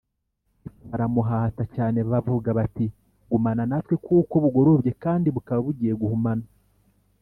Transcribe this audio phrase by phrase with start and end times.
[0.59, 2.85] Ariko baramuhata cyane bavuga bati
[3.31, 6.45] gumana natwe kuko bugorobye kandi bukaba bugiye guhumana